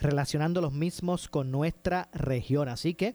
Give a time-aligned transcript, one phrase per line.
[0.00, 2.68] relacionando los mismos con nuestra región.
[2.68, 3.14] Así que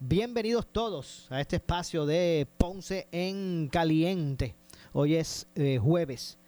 [0.00, 4.54] bienvenidos todos a este espacio de Ponce en Caliente.
[4.92, 6.38] Hoy es eh, jueves,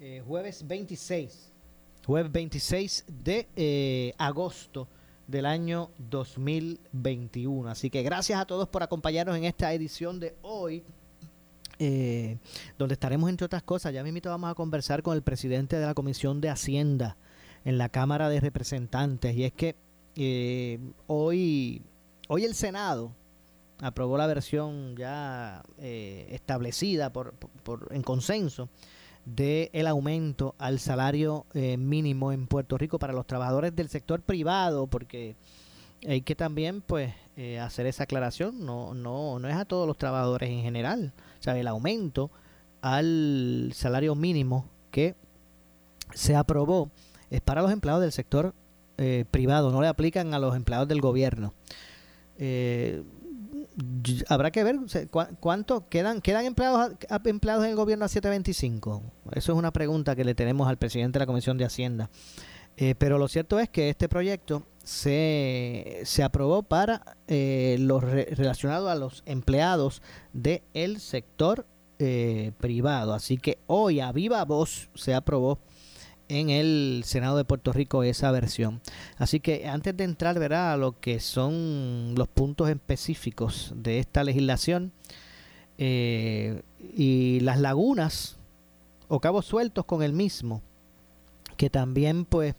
[0.00, 1.52] eh, jueves 26
[2.06, 4.88] jueves 26 de eh, agosto
[5.26, 7.70] del año 2021.
[7.70, 10.84] Así que gracias a todos por acompañarnos en esta edición de hoy.
[12.78, 15.94] Donde estaremos entre otras cosas, ya mismo vamos a conversar con el presidente de la
[15.94, 17.16] Comisión de Hacienda
[17.64, 19.34] en la Cámara de Representantes.
[19.36, 19.76] Y es que
[20.16, 21.82] eh, hoy,
[22.28, 23.12] hoy el Senado
[23.80, 28.68] aprobó la versión ya establecida por, por, en consenso
[29.24, 34.20] del el aumento al salario eh, mínimo en Puerto Rico para los trabajadores del sector
[34.20, 35.36] privado, porque
[36.06, 39.96] hay que también pues eh, hacer esa aclaración, no, no, no es a todos los
[39.96, 42.30] trabajadores en general, o sea, el aumento
[42.82, 45.14] al salario mínimo que
[46.12, 46.90] se aprobó
[47.34, 48.54] es para los empleados del sector
[48.96, 51.52] eh, privado, no le aplican a los empleados del gobierno.
[52.38, 53.02] Eh,
[54.28, 54.76] habrá que ver
[55.40, 56.92] cuánto quedan quedan empleados
[57.24, 61.18] empleados en el gobierno a 725 eso es una pregunta que le tenemos al presidente
[61.18, 62.10] de la comisión de hacienda.
[62.76, 68.94] Eh, pero lo cierto es que este proyecto se, se aprobó para los relacionados a
[68.96, 71.66] los empleados del sector
[72.58, 73.14] privado.
[73.14, 75.58] Así que hoy a viva voz se aprobó
[76.28, 78.80] en el Senado de Puerto Rico esa versión.
[79.16, 84.24] Así que antes de entrar verá a lo que son los puntos específicos de esta
[84.24, 84.92] legislación
[85.78, 86.62] eh,
[86.96, 88.36] y las lagunas
[89.08, 90.62] o cabos sueltos con el mismo,
[91.56, 92.54] que también pues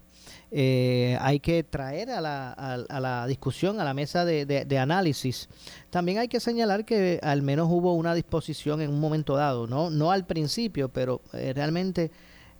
[0.51, 5.49] eh, hay que traer a la, a, la, discusión, a la mesa de, de, análisis.
[5.89, 9.89] También hay que señalar que al menos hubo una disposición en un momento dado, no,
[9.89, 12.11] no al principio, pero eh, realmente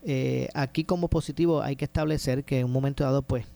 [0.08, 3.48] eh, aquí como positivo hay que establecer que en un momento dado, pues,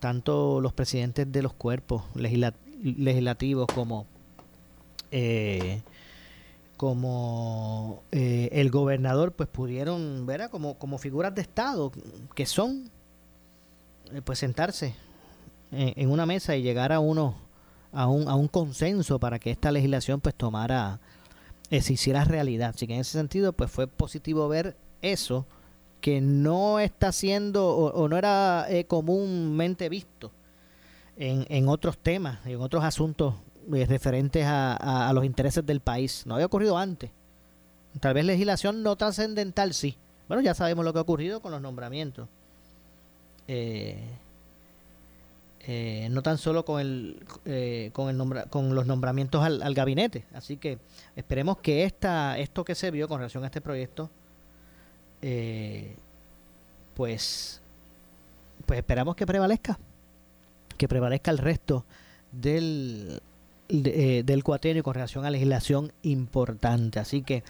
[0.00, 4.04] tanto los presidentes de los cuerpos legislativos como,
[5.12, 5.82] eh,
[6.76, 11.92] como eh, el gobernador, pues pudieron, ver como, como figuras de Estado
[12.34, 12.90] que son,
[14.24, 14.94] pues sentarse
[15.70, 17.36] en, una mesa y llegar a uno
[17.92, 20.98] a un, a un consenso para que esta legislación pues tomara,
[21.70, 22.72] se hiciera realidad.
[22.74, 25.46] Así que en ese sentido, pues fue positivo ver eso
[26.00, 30.30] que no está siendo o, no era eh, comúnmente visto
[31.16, 33.34] en, en, otros temas, en otros asuntos
[33.74, 36.24] eh, referentes a, a, los intereses del país.
[36.26, 37.10] No había ocurrido antes.
[38.00, 39.96] Tal vez legislación no trascendental, sí.
[40.28, 42.28] Bueno, ya sabemos lo que ha ocurrido con los nombramientos.
[43.46, 43.98] Eh,
[46.10, 47.22] no tan solo con el
[47.92, 50.78] con el con los nombramientos al, al, gabinete así que
[51.14, 54.10] esperemos que esta esto que se vio con relación a este proyecto
[55.22, 55.96] eh,
[56.94, 57.60] pues,
[58.66, 59.78] pues esperamos que prevalezca,
[60.76, 61.84] que prevalezca el resto
[62.32, 63.20] del,
[63.68, 66.98] eh, del cuatrenio con relación a legislación importante.
[66.98, 67.44] Así que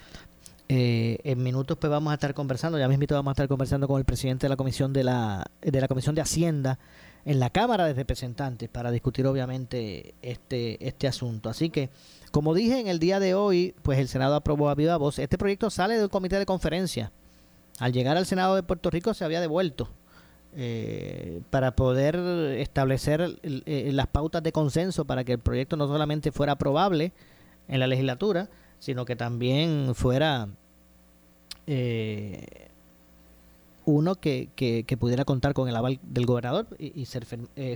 [0.68, 3.98] eh, en minutos pues vamos a estar conversando, ya mismo vamos a estar conversando con
[3.98, 6.78] el presidente de la comisión de la, de la comisión de Hacienda
[7.24, 11.48] en la Cámara de Representantes para discutir obviamente este, este asunto.
[11.48, 11.88] Así que,
[12.32, 15.18] como dije en el día de hoy, pues el Senado aprobó a viva voz.
[15.18, 17.12] Este proyecto sale del comité de conferencia
[17.78, 19.88] al llegar al Senado de Puerto Rico se había devuelto
[20.56, 22.16] eh, para poder
[22.58, 27.12] establecer eh, las pautas de consenso para que el proyecto no solamente fuera aprobable
[27.68, 28.48] en la legislatura,
[28.78, 30.48] sino que también fuera
[31.66, 32.68] eh,
[33.84, 37.26] uno que, que, pudiera contar con el aval del gobernador y, ser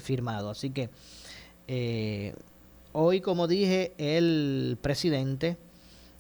[0.01, 0.51] firmado.
[0.51, 0.91] Así que
[2.93, 5.57] hoy, como dije, el presidente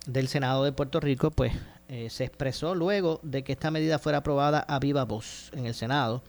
[0.07, 1.53] del Senado de Puerto Rico, pues
[1.93, 5.75] eh, se expresó luego de que esta medida fuera aprobada a viva voz en el
[5.75, 6.23] Senado.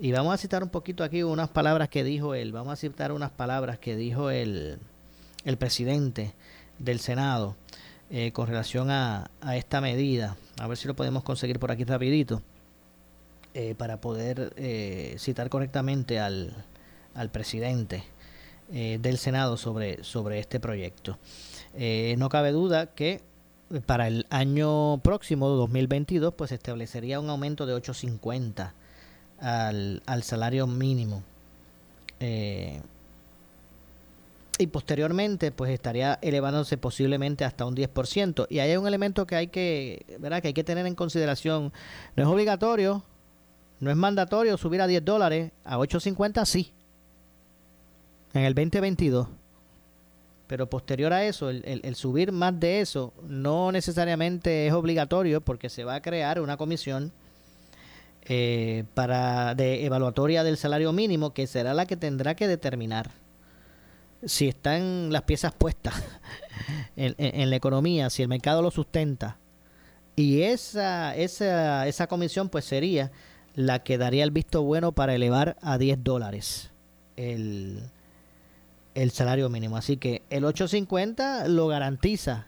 [0.00, 2.50] Y vamos a citar un poquito aquí unas palabras que dijo él.
[2.50, 4.80] Vamos a citar unas palabras que dijo el,
[5.44, 6.34] el presidente
[6.80, 7.54] del Senado.
[8.10, 10.36] eh, con relación a, a, esta medida.
[10.58, 12.42] A ver si lo podemos conseguir por aquí rapidito
[13.54, 14.52] eh, para poder
[15.20, 16.52] citar correctamente al,
[17.14, 18.02] al presidente
[18.68, 21.16] del Senado sobre, sobre este proyecto.
[22.16, 23.20] no cabe duda que
[23.86, 28.72] para el año próximo, 2022, pues establecería un aumento de 8.50
[29.40, 31.22] al, al salario mínimo.
[32.18, 32.80] Eh,
[34.58, 38.46] y posteriormente pues estaría elevándose posiblemente hasta un 10%.
[38.50, 40.42] Y hay un elemento que hay que, ¿verdad?
[40.42, 41.72] que hay que tener en consideración.
[42.14, 43.02] No es obligatorio,
[43.80, 46.72] no es mandatorio subir a 10 dólares, a 8.50 sí,
[48.34, 49.28] en el 2022.
[50.50, 55.84] Pero posterior a eso, el, subir más de eso no necesariamente es obligatorio porque se
[55.84, 57.12] va a crear una comisión
[58.22, 63.12] eh, para de evaluatoria del salario mínimo que será la que tendrá que determinar
[64.24, 65.94] si están las piezas puestas
[66.96, 69.38] en, la economía, si el mercado lo sustenta.
[70.16, 73.12] Y esa, esa, esa comisión pues sería
[73.54, 76.72] la que daría el visto bueno para elevar a 10 dólares
[77.14, 77.84] el,
[78.94, 79.76] el salario mínimo.
[79.76, 82.46] Así que el 850 lo garantiza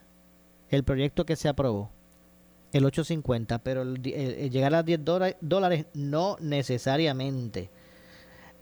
[0.71, 1.91] el proyecto que se aprobó.
[2.73, 5.01] El 850, pero el, llegar a 10
[5.41, 7.71] dólares no necesariamente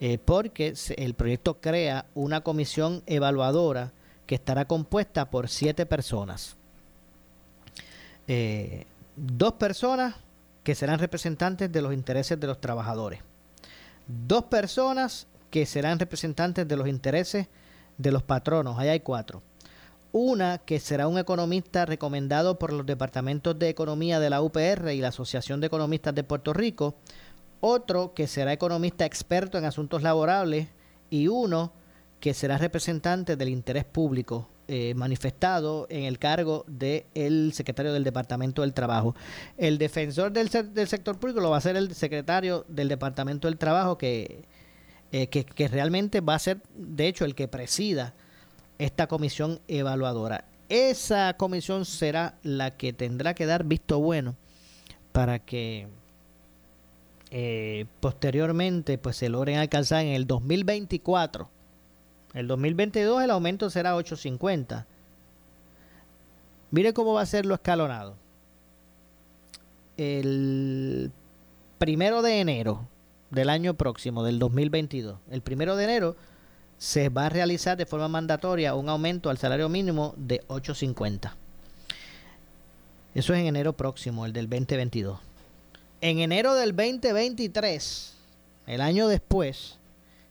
[0.00, 3.92] eh, porque el proyecto crea una comisión evaluadora
[4.26, 6.56] que estará compuesta por siete personas.
[8.26, 10.14] Eh, dos personas
[10.64, 13.20] que serán representantes de los intereses de los trabajadores.
[14.06, 17.48] Dos personas que serán representantes de los intereses
[18.00, 18.78] de los patronos.
[18.78, 19.42] Ahí hay cuatro.
[20.12, 25.00] Una que será un economista recomendado por los departamentos de economía de la UPR y
[25.00, 26.96] la Asociación de Economistas de Puerto Rico
[27.60, 30.68] otro que será economista experto en asuntos laborables
[31.10, 31.72] y uno
[32.18, 38.62] que será representante del interés público eh, manifestado en el cargo del secretario del Departamento
[38.62, 39.14] del Trabajo.
[39.56, 43.58] El defensor del, del, sector público lo va a ser el secretario del Departamento del
[43.58, 44.44] Trabajo que,
[45.12, 48.14] eh, que, realmente va a ser, de hecho, el que presida
[48.78, 50.44] esta comisión evaluadora.
[50.68, 54.36] Esa comisión será la que tendrá que dar visto bueno
[55.10, 55.88] para que
[57.32, 61.48] eh, posteriormente pues se logren alcanzar en el 2024.
[62.34, 64.86] El 2022 el aumento será 8.50.
[66.70, 68.14] Mire cómo va a ser lo escalonado.
[69.96, 71.10] El
[71.78, 72.86] primero de enero
[73.30, 76.16] del año próximo, del 2022, el primero de enero
[76.78, 81.32] se va a realizar de forma mandatoria un aumento al salario mínimo de 8.50.
[83.14, 85.18] Eso es en enero próximo, el del 2022.
[86.00, 88.14] En enero del 2023,
[88.66, 89.78] el año después,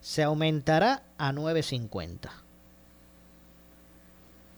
[0.02, 2.30] se aumentará a 9.50.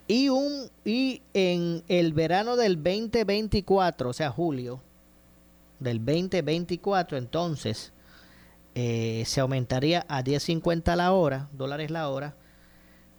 [0.08, 4.80] Y, un, y en el verano del 2024, o sea, julio
[5.80, 7.92] del 2024, entonces
[8.76, 12.36] eh, se aumentaría a 10.50 la hora, dólares la hora,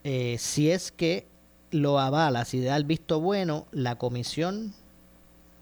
[0.05, 1.27] eh, si es que
[1.71, 4.75] lo avala, si da el visto bueno la comisión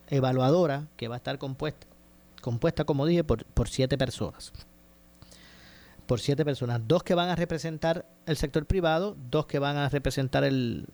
[0.09, 1.87] evaluadora que va a estar compuesta
[2.41, 4.53] compuesta, como dije, por, por siete personas.
[6.07, 6.81] Por siete personas.
[6.87, 10.87] Dos que van a representar el sector privado, dos que van a representar el...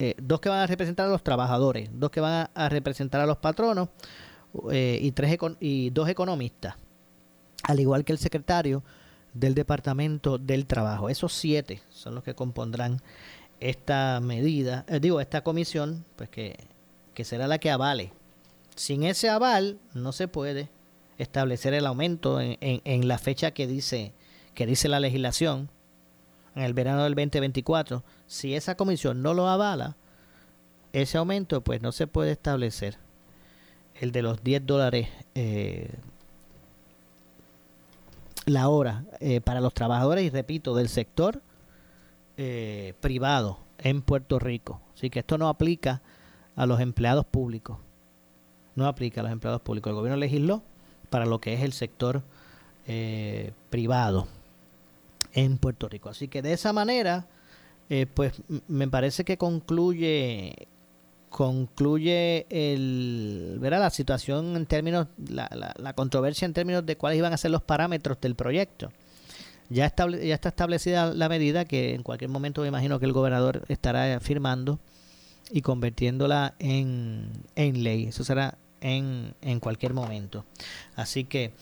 [0.00, 3.26] Eh, dos que van a representar a los trabajadores, dos que van a, representar a
[3.26, 3.88] los patronos
[4.70, 6.76] eh, y, tres y dos economistas,
[7.62, 8.82] al igual que el secretario
[9.34, 11.08] del Departamento del Trabajo.
[11.08, 13.00] Esos siete son los que compondrán
[13.60, 16.56] esta medida, eh, digo, esta comisión, pues que,
[17.14, 18.12] que será la que avale
[18.78, 20.68] sin ese aval no se puede
[21.18, 24.12] establecer el aumento en, la fecha que dice,
[24.54, 25.68] que dice la legislación,
[26.54, 28.04] en el verano del 2024.
[28.28, 29.96] Si esa comisión no lo avala,
[30.92, 32.98] ese aumento pues no se puede establecer.
[33.94, 35.90] El de los 10 dólares eh,
[38.50, 41.42] la hora eh, para los trabajadores, y repito, del sector
[42.36, 44.80] eh, privado en Puerto Rico.
[44.94, 46.02] Así que esto no aplica
[46.56, 47.78] a los empleados públicos
[48.74, 49.90] no aplica a los empleados públicos.
[49.90, 50.62] El gobierno legisló
[51.10, 52.22] para lo que es el sector
[52.86, 54.28] eh, privado
[55.32, 56.10] en Puerto Rico.
[56.10, 57.26] Así que de esa manera,
[58.14, 58.34] pues
[58.68, 60.68] me parece que concluye
[61.28, 67.32] concluye el verá la situación en términos la, la, controversia en términos de cuáles iban
[67.32, 68.90] a ser los parámetros del proyecto
[69.68, 73.64] ya, ya está establecida la medida que en cualquier momento me imagino que el gobernador
[73.68, 74.78] estará firmando
[75.50, 80.44] y convirtiéndola en, en ley eso será en, en cualquier momento.
[80.96, 81.52] Así que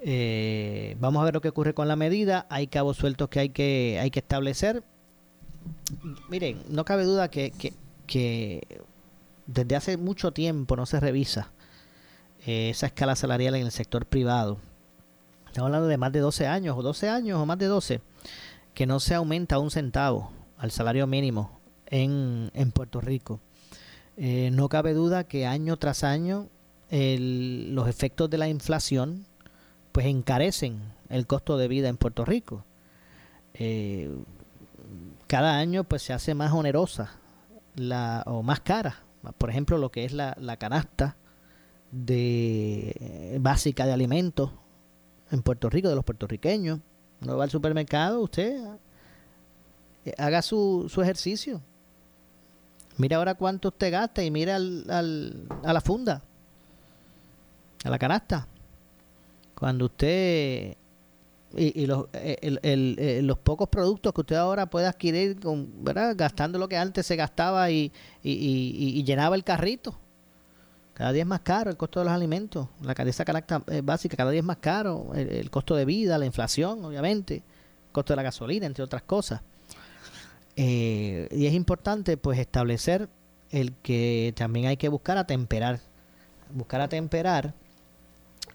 [0.00, 2.46] eh, vamos a ver lo que ocurre con la medida.
[2.50, 4.82] Hay cabos sueltos que hay que, hay que establecer.
[6.28, 7.52] Miren, no cabe duda que,
[8.06, 8.62] que,
[9.46, 11.50] desde hace mucho tiempo no se revisa
[12.46, 14.58] eh, esa escala salarial en el sector privado.
[15.46, 18.00] Estamos hablando de más de 12 años, o 12 años, o más de 12,
[18.74, 23.40] que no se aumenta un centavo al salario mínimo en, en Puerto Rico.
[24.16, 26.48] Eh, no cabe duda que año tras año
[26.90, 29.26] los efectos de la inflación
[29.90, 32.64] pues encarecen el costo de vida en Puerto Rico.
[33.54, 34.10] Eh,
[35.26, 37.12] cada año pues se hace más onerosa
[38.26, 41.16] o más cara, por ejemplo lo que es la, la canasta
[41.90, 44.50] de básica de alimentos
[45.30, 46.80] en Puerto Rico de los puertorriqueños.
[47.22, 48.60] Uno va al supermercado, usted
[50.04, 51.60] eh, haga su, su ejercicio.
[52.96, 56.22] Mira ahora cuánto usted gasta y mira al, al, a la funda,
[57.84, 58.46] a la canasta.
[59.54, 60.76] Cuando usted
[61.56, 65.70] y, los, eh, eh, los pocos productos que usted ahora puede adquirir con,
[66.16, 67.92] gastando lo que antes se gastaba y,
[68.22, 69.98] y, llenaba el carrito.
[70.94, 74.30] Cada día es más caro el costo de los alimentos, la esa canasta básica cada
[74.30, 78.22] día es más caro, el, costo de vida, la inflación, obviamente, el costo de la
[78.22, 79.40] gasolina, entre otras cosas.
[80.56, 83.08] Eh, y es importante pues establecer
[83.50, 85.80] el que también hay que buscar atemperar,
[86.50, 87.54] buscar atemperar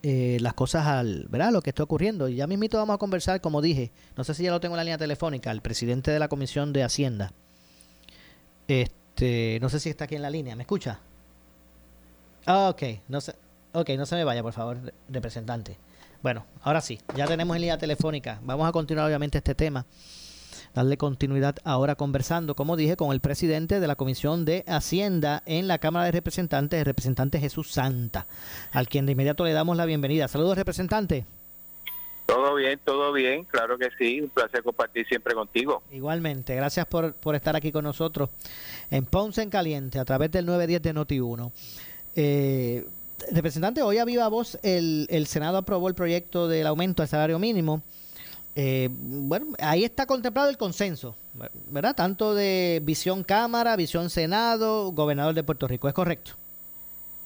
[0.01, 1.51] eh, las cosas al, ¿verdad?
[1.51, 2.29] Lo que está ocurriendo.
[2.29, 4.77] Y ya mismito vamos a conversar, como dije, no sé si ya lo tengo en
[4.77, 7.33] la línea telefónica, el presidente de la Comisión de Hacienda.
[8.67, 10.99] Este, no sé si está aquí en la línea, ¿me escucha?
[12.45, 13.35] Ah, ok, no se,
[13.73, 15.77] ok, no se me vaya, por favor, representante.
[16.21, 18.39] Bueno, ahora sí, ya tenemos en línea telefónica.
[18.43, 19.85] Vamos a continuar obviamente este tema
[20.73, 25.67] darle continuidad ahora conversando, como dije, con el presidente de la Comisión de Hacienda en
[25.67, 28.25] la Cámara de Representantes, el representante Jesús Santa,
[28.71, 30.27] al quien de inmediato le damos la bienvenida.
[30.27, 31.25] Saludos, representante.
[32.29, 35.81] Todo bien, todo bien, claro que sí, un placer compartir siempre contigo.
[35.91, 38.29] Igualmente, gracias por, por estar aquí con nosotros
[38.91, 41.51] en Ponce en Caliente a través del 910 de Noti1.
[42.15, 42.85] Eh,
[43.31, 47.39] representante, hoy a viva voz el, el Senado aprobó el proyecto del aumento del salario
[47.39, 47.81] mínimo
[48.61, 51.15] eh, bueno, ahí está contemplado el consenso,
[51.69, 51.95] ¿verdad?
[51.95, 56.31] Tanto de visión Cámara, visión Senado, gobernador de Puerto Rico, ¿es correcto?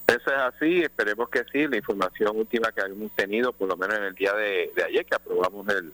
[0.06, 1.66] Eso es así, esperemos que sí.
[1.66, 5.16] La información última que hemos tenido, por lo menos en el día de, ayer que
[5.16, 5.92] aprobamos el,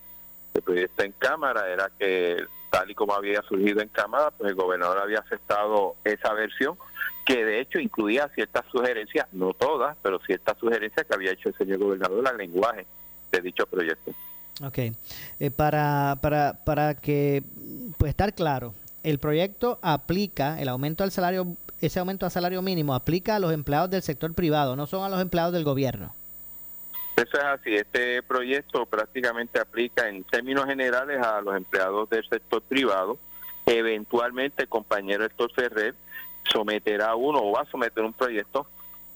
[0.62, 4.98] proyecto en Cámara, era que tal y como había surgido en Cámara, pues el gobernador
[4.98, 6.76] había aceptado esa versión,
[7.24, 11.56] que de hecho incluía ciertas sugerencias, no todas, pero ciertas sugerencias que había hecho el
[11.56, 12.84] señor gobernador al lenguaje
[13.32, 14.12] de dicho proyecto.
[14.62, 14.78] Ok.
[14.78, 17.42] Eh, para, para, para que,
[17.98, 22.94] pues estar claro, el proyecto aplica, el aumento al salario, ese aumento al salario mínimo
[22.94, 26.14] aplica a los empleados del sector privado, no son a los empleados del gobierno.
[27.16, 32.62] Eso es así, este proyecto prácticamente aplica en términos generales a los empleados del sector
[32.62, 33.18] privado.
[33.66, 35.94] Eventualmente el compañero Héctor Ferrer
[36.50, 38.66] someterá uno o va a someter un proyecto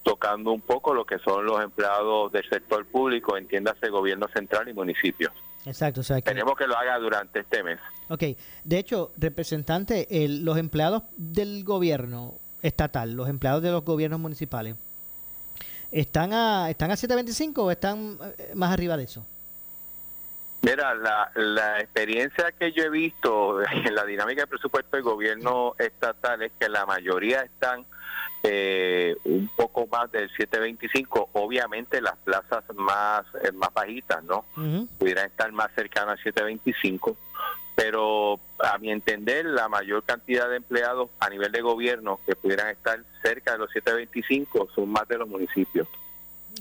[0.04, 4.74] tocando un poco lo que son los empleados del sector público, entiéndase gobierno central y
[4.74, 5.32] municipios.
[5.66, 6.22] Exacto, o sea que...
[6.22, 7.80] Tenemos que lo haga durante este mes.
[8.08, 8.22] Ok,
[8.64, 14.76] de hecho, representante, los empleados del gobierno estatal, los empleados de los gobiernos municipales,
[15.90, 19.26] ¿están a, están a 725 o están eh, más arriba de eso?
[20.60, 25.74] Mira, la, la experiencia que yo he visto en la dinámica de presupuesto del gobierno
[25.78, 27.86] estatal es que la mayoría están
[28.46, 34.44] eh, un poco más del 725, obviamente las plazas más eh, más bajitas, ¿no?
[34.98, 37.16] Pudieran estar más cercanas al 725,
[37.74, 42.68] pero a mi entender la mayor cantidad de empleados a nivel de gobierno que pudieran
[42.68, 45.88] estar cerca de los 725 son más de los municipios.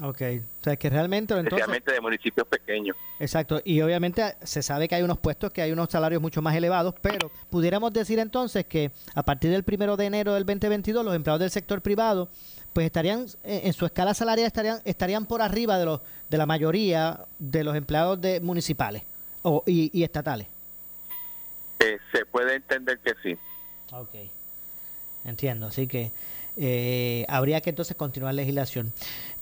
[0.02, 0.22] Ok,
[0.62, 1.38] o sea que realmente...
[1.38, 2.98] Especialmente de municipios pequeños.
[3.20, 6.56] Exacto, y obviamente se sabe que hay unos puestos que hay unos salarios mucho más
[6.56, 11.16] elevados, pero pudiéramos decir entonces que a partir del primero de enero del 2022 los
[11.16, 12.30] empleados del sector privado
[12.74, 16.48] pues estarían eh, en su escala salarial estarían estarían por arriba de los de la
[16.48, 19.04] mayoría de los empleados de municipales
[19.44, 20.48] o, y, estatales.
[21.80, 23.38] Eh, se puede entender que sí.
[23.92, 24.16] Ok,
[25.26, 26.12] entiendo, así que
[26.58, 28.94] eh, habría que entonces continuar legislación.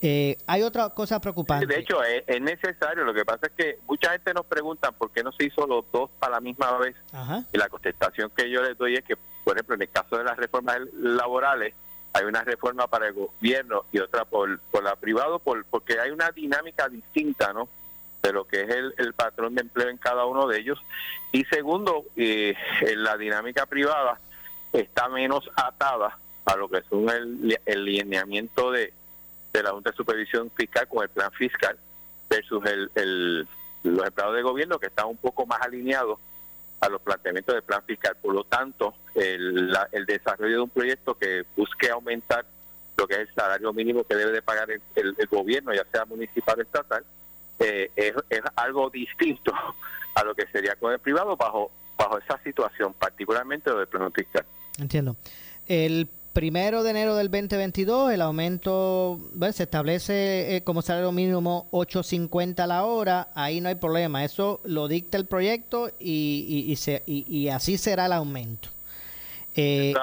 [0.02, 1.68] Eh, hay otra cosa preocupante.
[1.68, 3.04] de hecho, es, necesario.
[3.04, 5.86] Lo que pasa es que mucha gente nos pregunta por qué no se hizo los
[5.92, 6.96] dos para la misma vez.
[7.54, 10.24] Y la contestación que yo les doy es que, por ejemplo, en el caso de
[10.24, 11.76] las reformas laborales,
[12.14, 16.10] hay una reforma para el gobierno y otra por, por la privado, por, porque hay
[16.10, 17.70] una dinámica distinta, ¿no?
[18.22, 20.80] de lo que es el, patrón de empleo en cada uno de ellos.
[21.32, 24.20] Y segundo, eh, en la dinámica privada
[24.74, 28.94] está menos atada a lo que son el, el lineamiento de,
[29.54, 31.78] de la Junta de Supervisión Fiscal con el plan fiscal
[32.30, 33.48] versus el, el,
[33.84, 36.20] los empleados de gobierno que están un poco más alineados
[36.80, 38.16] a los planteamientos del plan fiscal.
[38.22, 42.46] Por lo tanto, el, el desarrollo de un proyecto que busque aumentar
[42.98, 46.60] lo que es el salario mínimo que debe de pagar el, gobierno, ya sea municipal
[46.60, 47.04] o estatal,
[47.60, 49.54] eh, es, es, algo distinto
[50.16, 54.12] a lo que sería con el privado bajo bajo esa situación, particularmente lo del plano
[54.12, 54.46] fiscal.
[54.80, 55.16] Entiendo.
[55.68, 61.68] El primero de enero del 2022 el aumento bueno, se establece eh, como salario mínimo
[61.72, 67.04] 8.50 la hora, ahí no hay problema, eso lo dicta el proyecto y, y, se,
[67.06, 68.70] y así será el aumento.
[69.56, 69.94] Eh,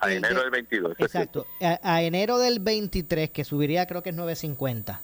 [0.00, 0.94] a, enero del 22.
[0.98, 1.46] Exacto.
[1.60, 5.00] A, enero del 23, que subiría creo que es 9.50.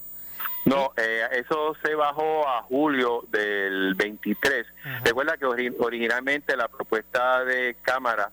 [0.65, 4.67] No, eh, eso se bajó a julio del 23.
[5.05, 8.31] Recuerda que originalmente la propuesta de Cámara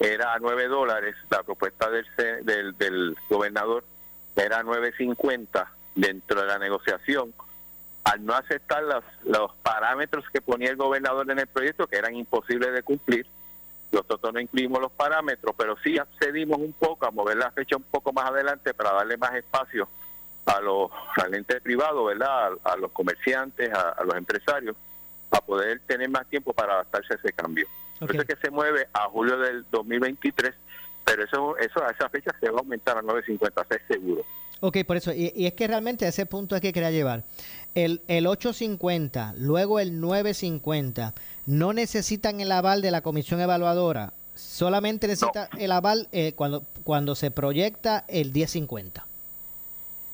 [0.00, 2.06] era a 9 dólares, la propuesta del,
[2.44, 3.84] del, del gobernador
[4.34, 7.32] era 9.50 dentro de la negociación.
[8.04, 12.14] Al no aceptar los, los parámetros que ponía el gobernador en el proyecto, que eran
[12.14, 13.26] imposibles de cumplir,
[13.92, 17.84] nosotros no incluimos los parámetros, pero sí accedimos un poco a mover la fecha un
[17.84, 19.88] poco más adelante para darle más espacio
[20.48, 22.52] a los al ente privado, ¿verdad?
[22.64, 24.76] A, los comerciantes, a, los empresarios,
[25.30, 27.66] a poder tener más tiempo para adaptarse a ese cambio.
[27.98, 30.54] Por eso es que se mueve a julio del 2023,
[31.04, 34.24] pero eso, eso a esa fecha se va a aumentar a 9.50, es seguro.
[34.60, 37.24] Ok, por eso, y, es que realmente a ese punto es que quería llevar.
[37.74, 41.12] El, el 8.50, luego el 9.50,
[41.46, 47.14] no necesitan el aval de la comisión evaluadora, solamente necesita el aval eh, cuando, cuando
[47.14, 49.07] se proyecta el 10.50.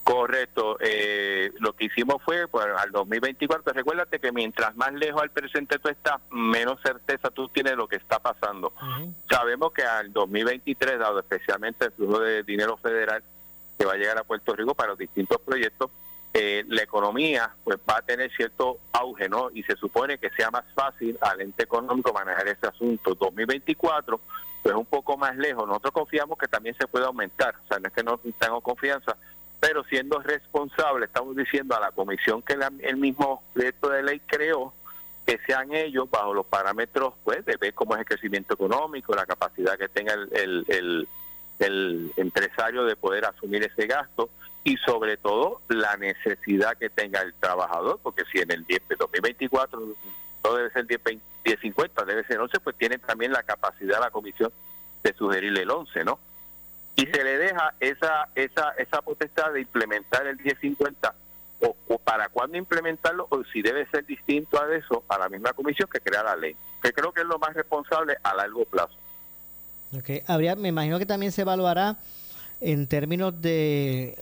[0.05, 0.77] Correcto.
[0.81, 5.79] Eh, lo que hicimos fue, pues, al 2024, recuérdate que mientras más lejos al presente
[5.79, 8.75] tú estás, menos certeza tú tienes de lo que está pasando.
[9.31, 13.23] Sabemos que al 2023, dado especialmente el flujo de dinero federal
[13.79, 15.91] que va a llegar a Puerto Rico para los distintos proyectos,
[16.37, 19.51] eh, la economía pues va a tener cierto auge, ¿no?
[19.55, 23.15] Y se supone que sea más fácil al ente económico manejar ese asunto.
[23.15, 24.21] 2024,
[24.63, 25.67] pues un poco más lejos.
[25.67, 27.55] Nosotros confiamos que también se puede aumentar.
[27.65, 29.17] O sea, no es que no tengo confianza,
[29.61, 34.75] pero siendo responsable, estamos diciendo a la comisión que el mismo proyecto de ley creó,
[35.27, 39.25] que sean ellos bajo los parámetros pues de ver cómo es el crecimiento económico, la
[39.25, 41.09] capacidad que tenga el, el,
[41.61, 44.29] el, empresario de poder asumir ese gasto
[44.65, 49.81] y sobre todo la necesidad que tenga el trabajador, porque si en el 10, 2024
[50.45, 51.01] no debe ser 10,
[51.45, 54.53] 10, 50, debe ser 11, pues tiene también la capacidad la comisión
[55.03, 56.19] de sugerirle el 11, ¿no?
[56.97, 61.15] Y se le deja esa esa esa potestad de implementar el 1050
[61.61, 65.53] o, o para cuándo implementarlo o si debe ser distinto a eso a la misma
[65.53, 68.95] comisión que crea la ley que creo que es lo más responsable a largo plazo
[69.99, 70.23] okay.
[70.27, 71.97] habría me imagino que también se evaluará
[72.61, 74.17] en términos de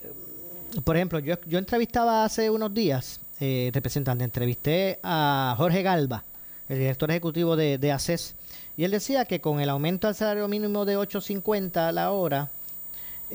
[0.83, 6.23] por ejemplo yo yo entrevistaba hace unos días eh, representante entrevisté a Jorge Galva
[6.69, 8.35] el director ejecutivo de, de ACES
[8.75, 12.49] y él decía que con el aumento al salario mínimo de 8.50 a la hora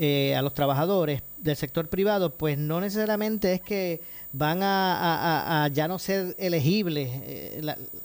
[0.01, 3.99] eh, a los trabajadores del sector privado, pues no necesariamente es que
[4.31, 7.61] van a, ya no ser elegibles eh,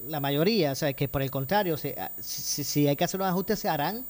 [0.09, 3.61] la, mayoría, o sea, que por el contrario, si, si, hay que hacer unos ajustes,
[3.61, 4.05] se harán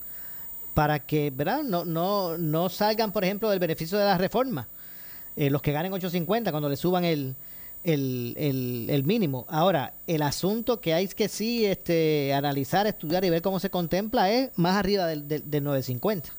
[0.72, 1.62] para que ¿verdad?
[1.62, 4.66] No, no, no salgan, por ejemplo, del beneficio de la reforma,
[5.36, 7.36] eh, los que ganen 8.50 cuando le suban el,
[7.82, 9.44] el, el, mínimo.
[9.50, 14.30] Ahora, el asunto que hay que sí este, analizar, estudiar y ver cómo se contempla
[14.30, 16.30] es más arriba del, del, del 9.50.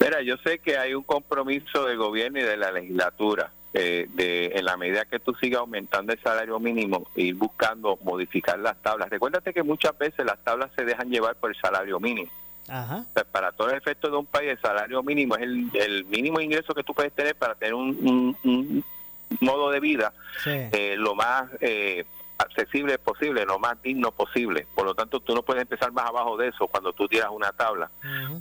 [0.00, 4.46] Mira, yo sé que hay un compromiso del gobierno y de la legislatura eh, de,
[4.54, 9.10] en la medida que tú sigas aumentando el salario mínimo, ir buscando modificar las tablas.
[9.10, 12.30] Recuérdate que muchas veces las tablas se dejan llevar por el salario mínimo.
[13.32, 16.82] para todos los efectos de un país, el salario mínimo es el, mínimo ingreso que
[16.82, 18.84] tú puedes tener para tener un,
[19.40, 20.14] modo de vida
[20.46, 22.06] eh, lo más eh,
[22.38, 24.66] accesible posible, lo más digno posible.
[24.74, 27.50] Por lo tanto, tú no puedes empezar más abajo de eso cuando tú tiras una
[27.52, 27.90] tabla.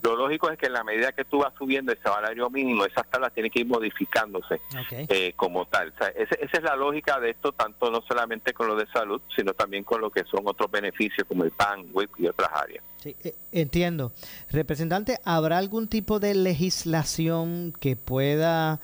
[0.03, 3.09] Lo lógico es que en la medida que tú vas subiendo ese salario mínimo, esas
[3.09, 5.93] tablas tienen que ir modificándose eh, como tal.
[6.15, 9.83] esa, es la lógica de esto, tanto no solamente con lo de salud, sino también
[9.83, 12.83] con lo que son otros beneficios como el PAN, WIC y otras áreas.
[12.97, 14.11] Sí, eh, entiendo.
[14.51, 18.79] Representante, ¿habrá algún tipo de legislación que pueda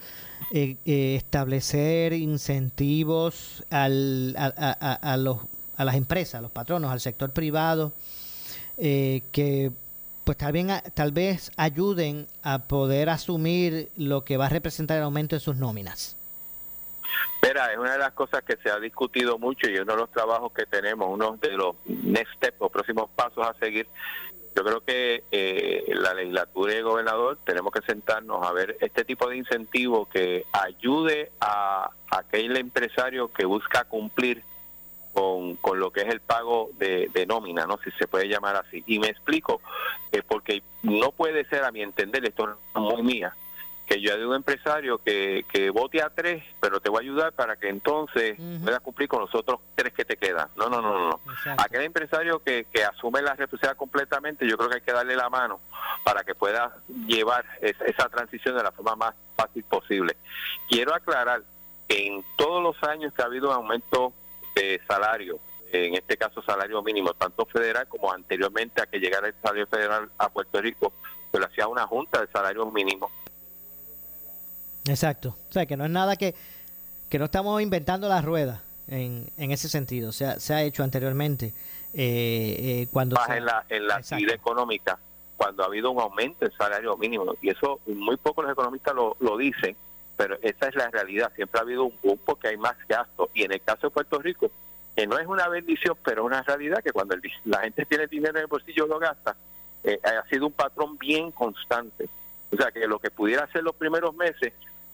[0.51, 5.39] eh, eh, establecer incentivos al, a, los,
[5.77, 7.93] a las empresas, a los patronos, al sector privado,
[8.77, 9.71] eh, que
[10.23, 15.03] pues tal vez, tal vez ayuden a poder asumir lo que va a representar el
[15.03, 16.17] aumento de sus nóminas.
[17.41, 20.11] Mira, es una de las cosas que se ha discutido mucho y uno de los
[20.11, 23.87] trabajos que tenemos, uno de los next steps o próximos pasos a seguir,
[24.55, 29.03] yo creo que eh, la legislatura y el gobernador tenemos que sentarnos a ver este
[29.03, 34.43] tipo de incentivo que ayude a, aquel empresario que busca cumplir
[35.13, 38.83] con, con lo que es el pago de, nómina, no si se puede llamar así.
[38.85, 39.61] Y me explico,
[40.11, 43.35] eh, porque no puede ser, a mi entender, esto no es muy mía,
[43.93, 47.33] que yo de un empresario que, que vote a tres, pero te voy a ayudar
[47.33, 50.47] para que entonces puedas cumplir con los otros tres que te quedan.
[50.55, 51.19] No, no, no, no.
[51.57, 55.29] Aquel empresario que, que asume la responsabilidad completamente, yo creo que hay que darle la
[55.29, 55.59] mano
[56.03, 56.75] para que pueda
[57.05, 60.17] llevar esa transición de la forma más fácil posible.
[60.67, 61.43] Quiero aclarar
[61.87, 64.11] que en todos los años que ha habido un aumento
[64.55, 65.39] de salario,
[65.71, 70.09] en este caso salario mínimo, tanto federal como anteriormente a que llegara el salario federal
[70.17, 70.93] a Puerto Rico,
[71.31, 73.11] se lo hacía una junta de salario mínimo
[74.87, 75.35] Exacto.
[75.49, 76.35] O sea, que no es nada que,
[77.09, 80.09] que no estamos inventando la rueda en, en ese sentido.
[80.09, 81.53] O sea, se ha hecho anteriormente.
[81.93, 84.97] Eh, eh, cuando en la, en la actividad económica,
[85.37, 87.35] cuando ha habido un aumento del salario mínimo.
[87.41, 89.75] Y eso muy pocos los economistas lo, lo dicen,
[90.17, 91.31] pero esa es la realidad.
[91.35, 93.29] Siempre ha habido un boom porque hay más gastos.
[93.33, 94.51] Y en el caso de Puerto Rico,
[94.95, 97.15] que no es una bendición, pero es una realidad que cuando
[97.45, 99.35] la gente tiene dinero en el bolsillo lo gasta,
[99.83, 102.09] eh, ha sido un patrón bien constante.
[102.51, 104.53] O sea, que lo que pudiera ser los primeros meses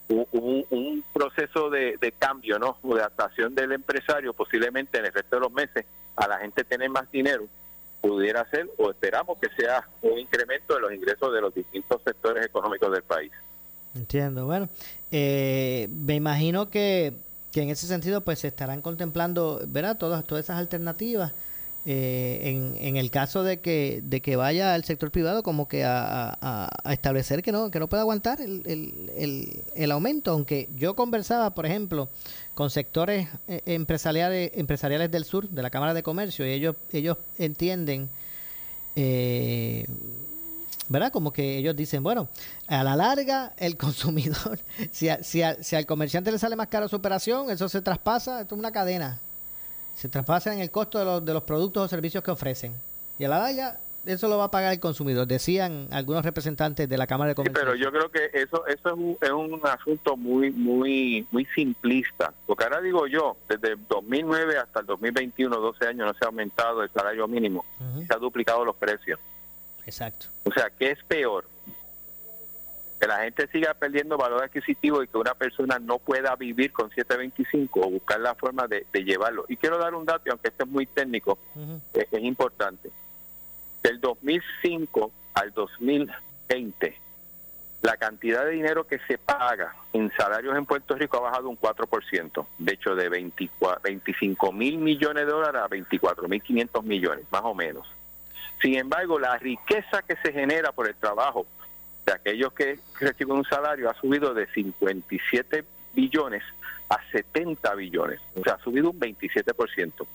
[0.09, 2.77] un, un proceso de, cambio, ¿no?
[2.83, 6.89] de adaptación del empresario, posiblemente en el resto de los meses, a la gente tener
[6.89, 7.45] más dinero,
[8.01, 12.45] pudiera ser, o esperamos que sea un incremento de los ingresos de los distintos sectores
[12.45, 13.31] económicos del país.
[13.95, 14.69] Entiendo, bueno,
[15.11, 17.13] eh, me imagino que,
[17.51, 19.97] que en ese sentido pues se estarán contemplando, ¿verdad?
[19.97, 21.33] Todas, todas esas alternativas
[21.85, 25.85] eh, en, en, el caso de que, de que vaya al sector privado como que
[25.85, 30.93] a, a, establecer que no, que no puede aguantar el, el, el, aumento, aunque yo
[30.95, 32.09] conversaba, por ejemplo,
[32.53, 37.17] con sectores eh, empresariales, empresariales del sur, de la Cámara de Comercio, y ellos, ellos
[37.37, 38.09] entienden,
[38.97, 39.87] eh,
[40.89, 41.13] ¿verdad?
[41.13, 42.27] Como que ellos dicen, bueno,
[42.67, 44.59] a la larga el consumidor,
[44.91, 48.55] si, si, si al comerciante le sale más caro su operación, eso se traspasa, esto
[48.55, 49.21] es una cadena
[49.99, 52.73] se traspasan en el costo de los, de los productos o servicios que ofrecen.
[53.17, 56.97] Y a la valla eso lo va a pagar el consumidor, decían algunos representantes de
[56.97, 57.59] la Cámara de Comercio.
[57.59, 61.43] Sí, pero yo creo que eso eso es un, es un asunto muy muy muy
[61.53, 66.27] simplista, porque ahora digo yo, desde 2009 hasta el 2021, 12 años no se ha
[66.27, 67.65] aumentado el salario mínimo,
[68.07, 69.19] se ha duplicado los precios.
[69.85, 70.27] Exacto.
[70.45, 71.45] O sea, ¿qué es peor?
[72.99, 76.89] Que la gente siga perdiendo valor adquisitivo y que una persona no pueda vivir con
[76.89, 79.45] 725 o buscar la forma de, llevarlo.
[79.47, 81.39] Y quiero dar un dato, aunque este es muy técnico,
[81.93, 82.91] es, es importante.
[83.81, 86.97] Del 2005 al 2020,
[87.81, 91.57] la cantidad de dinero que se paga en salarios en Puerto Rico ha bajado un
[91.57, 97.25] 4%, de hecho de 24, 25 mil millones de dólares a 24 mil 500 millones,
[97.31, 97.87] más o menos.
[98.61, 101.45] Sin embargo, la riqueza que se genera por el trabajo
[102.09, 106.43] de aquellos que reciben un salario ha subido de 57 billones
[106.89, 110.07] a 70 billones, o sea, ha subido un 27%.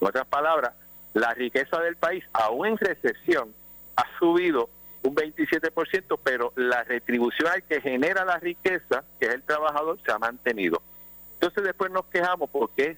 [0.00, 0.74] En otras palabras,
[1.14, 3.54] la riqueza del país, aún en recesión,
[3.94, 4.68] ha subido
[5.02, 10.10] un 27%, pero la retribución al que genera la riqueza, que es el trabajador, se
[10.10, 10.82] ha mantenido.
[11.34, 12.96] Entonces después nos quejamos porque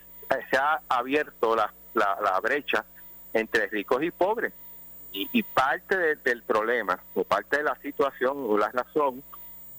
[0.51, 2.85] se ha abierto la, la brecha
[3.35, 4.55] entre ricos y pobres.
[5.13, 9.23] Y, parte del problema, o parte de la situación, o la razón,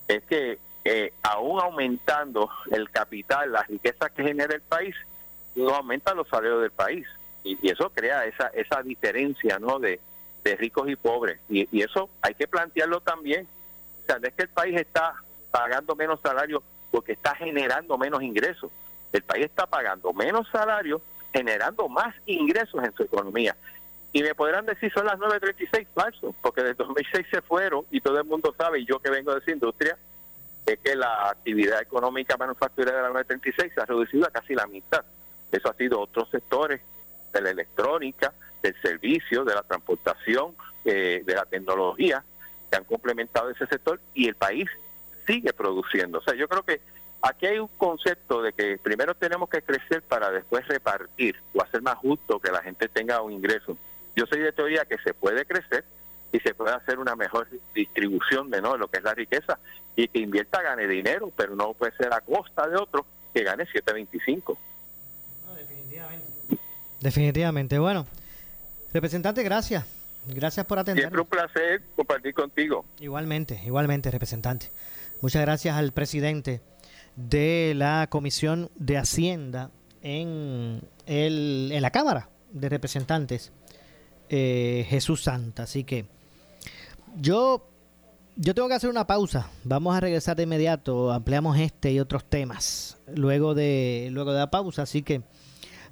[0.08, 4.96] es que eh, aún aumentando el capital, la riqueza que genera el país,
[5.56, 7.08] no aumenta los salarios del país.
[7.44, 9.80] Y, eso crea esa, esa diferencia ¿no?
[9.80, 10.00] de,
[10.58, 11.40] ricos y pobres.
[11.48, 13.48] Y, y, eso hay que plantearlo también.
[14.04, 15.14] O sea, no es que el país está
[15.52, 18.72] pagando menos salario porque está generando menos ingresos.
[19.12, 21.02] El país está pagando menos salario,
[21.34, 23.56] generando más ingresos en su economía.
[24.12, 28.18] Y me podrán decir, son las 9.36, falso, porque desde 2006 se fueron y todo
[28.18, 29.98] el mundo sabe, y yo que vengo de esa industria,
[30.66, 34.68] es que la actividad económica manufacturera de la 936 se ha reducido a casi la
[34.68, 35.04] mitad.
[35.52, 36.82] Eso ha sido otros sectores
[37.34, 42.24] de la electrónica, del servicio, de la transportación, eh, de la tecnología,
[42.70, 44.70] que han complementado ese sector y el país
[45.26, 46.20] sigue produciendo.
[46.20, 46.82] O sea, yo creo que
[47.22, 51.82] aquí hay un concepto de que primero tenemos que crecer para después repartir o hacer
[51.82, 53.78] más justo que la gente tenga un ingreso.
[54.20, 55.86] Yo soy de teoría que se puede crecer
[56.34, 58.76] y se puede hacer una mejor distribución de ¿no?
[58.76, 59.58] lo que es la riqueza
[59.96, 63.66] y que invierta gane dinero, pero no puede ser a costa de otro que gane
[63.66, 64.58] 725.
[65.56, 66.28] definitivamente.
[67.00, 67.80] Definitivamente.
[67.80, 68.08] Bueno,
[68.92, 69.86] representante, gracias.
[70.28, 71.04] Gracias por atender.
[71.04, 72.84] Siempre un placer compartir contigo.
[73.00, 74.70] Igualmente, igualmente, representante.
[75.22, 76.60] Muchas gracias al presidente
[77.16, 83.54] de la Comisión de Hacienda en, el, en la Cámara de Representantes
[84.30, 85.64] eh, Jesús Santa.
[85.64, 86.06] Así que
[87.20, 87.68] yo,
[88.36, 89.50] yo tengo que hacer una pausa.
[89.64, 91.12] Vamos a regresar de inmediato.
[91.12, 94.84] Ampliamos este y otros temas luego de, luego de la pausa.
[94.84, 95.24] Así que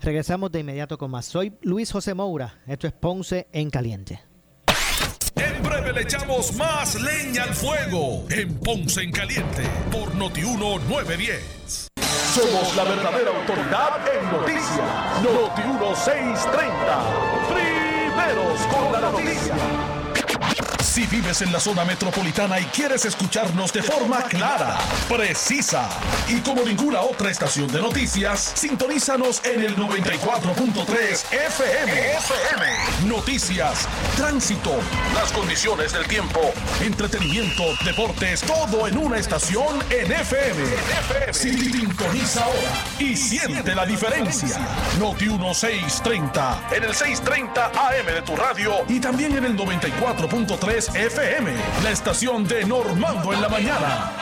[0.02, 1.26] Regresamos de inmediato con más.
[1.26, 2.60] Soy Luis José Moura.
[2.68, 4.22] Esto es Ponce en Caliente.
[5.36, 11.90] En breve le echamos más leña al fuego en Ponce en Caliente por Notiuno 910.
[12.34, 15.24] Somos la verdadera autoridad en noticias.
[15.24, 17.77] Noti 1630.
[18.28, 19.97] Primeros con la noticia.
[20.98, 25.88] Si vives en la zona metropolitana y quieres escucharnos de forma clara, precisa
[26.28, 32.14] y como ninguna otra estación de noticias, sintonízanos en el 94.3 FM.
[32.14, 32.66] FM.
[33.06, 34.72] Noticias, tránsito,
[35.14, 40.64] las condiciones del tiempo, entretenimiento, deportes, todo en una estación en FM.
[41.32, 44.68] Sintoniza ahora y siente la diferencia.
[44.98, 51.52] Noti 1630 en el 630 AM de tu radio y también en el 94.3 FM,
[51.84, 54.14] la estación de Normando en la mañana.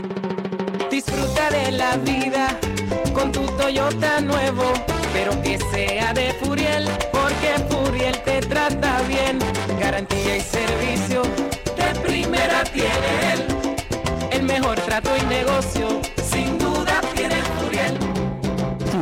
[0.90, 2.58] Disfruta de la vida
[3.14, 4.74] con tu Toyota nuevo,
[5.14, 9.40] pero que sea de Furiel, porque Furiel te trata bien.
[9.80, 11.24] Garantía y servicio
[11.76, 13.46] de primera tiene él.
[14.32, 17.02] El mejor trato y negocio, sin duda.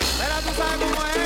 [0.00, 1.19] Pero tú sabes cómo es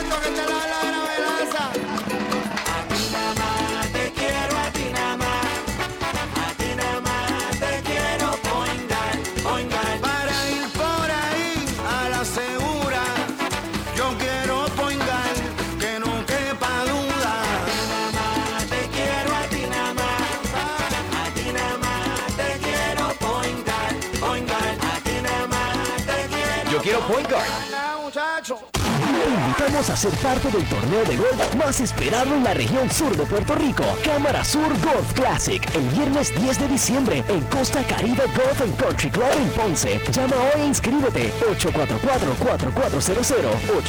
[29.94, 33.54] a ser parte del torneo de golf más esperado en la región sur de Puerto
[33.54, 38.76] Rico, Cámara Sur Golf Classic, el viernes 10 de diciembre en Costa Caribe Golf and
[38.76, 40.00] Country Club en Ponce.
[40.10, 43.86] Llama hoy e inscríbete 844-4400,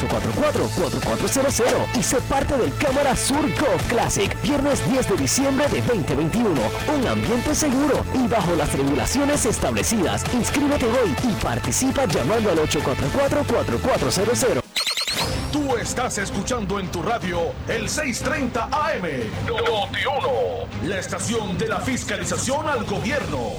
[0.78, 6.48] 844-4400 y sé parte del Cámara Sur Golf Classic, viernes 10 de diciembre de 2021.
[6.96, 10.22] Un ambiente seguro y bajo las regulaciones establecidas.
[10.32, 14.65] Inscríbete hoy y participa llamando al 844-4400.
[15.86, 19.02] Estás escuchando en tu radio el 630 AM.
[19.46, 20.88] Noti 1.
[20.88, 23.52] La estación de la fiscalización al gobierno.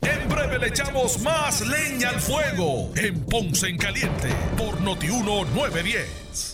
[0.00, 5.44] En breve le echamos más leña al fuego en Ponce en Caliente por Noti 1
[5.54, 6.53] 910.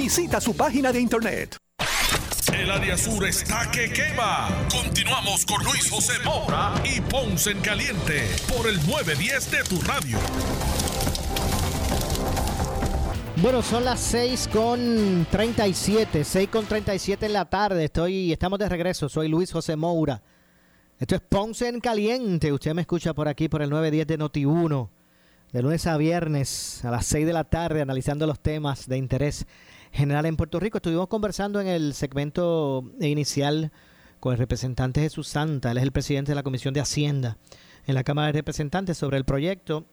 [0.01, 1.57] Visita su página de internet.
[2.51, 4.49] El área sur está que quema.
[4.71, 10.17] Continuamos con Luis José Moura y Ponce en Caliente por el 910 de tu radio.
[13.43, 17.85] Bueno, son las 6 con 37, 6 con 37 en la tarde.
[17.85, 19.07] Estoy, estamos de regreso.
[19.07, 20.19] Soy Luis José Moura.
[20.97, 22.51] Esto es Ponce en Caliente.
[22.51, 24.89] Usted me escucha por aquí por el 910 de Noti1.
[25.51, 29.45] De lunes a viernes a las 6 de la tarde analizando los temas de interés
[29.91, 30.77] general en Puerto Rico.
[30.77, 33.71] Estuvimos conversando en el segmento inicial
[34.21, 37.37] con el representante Jesús Santa, él es el presidente de la Comisión de Hacienda
[37.87, 39.85] en la Cámara de Representantes sobre el proyecto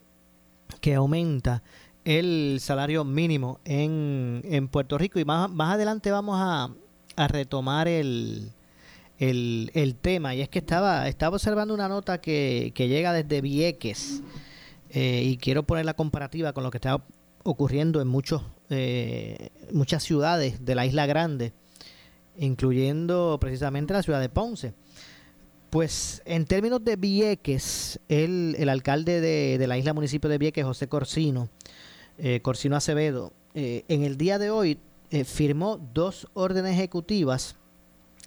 [0.82, 1.62] que aumenta
[2.04, 6.68] el salario mínimo en, en Puerto Rico y más, más adelante vamos a,
[7.16, 8.52] a retomar el,
[9.18, 14.22] el, tema y es que estaba, estaba observando una nota que, que llega desde Vieques
[14.90, 17.02] eh, y quiero poner la comparativa con lo que está
[17.44, 21.52] ocurriendo en muchos eh, muchas ciudades de la Isla Grande,
[22.37, 24.74] incluyendo precisamente la ciudad de Ponce.
[25.70, 30.64] Pues en términos de Vieques, el, el alcalde de, de, la isla municipio de Vieques,
[30.64, 31.48] José Corsino,
[32.18, 34.78] eh, Corsino Acevedo, eh, en el día de hoy
[35.24, 37.57] firmó dos órdenes ejecutivas,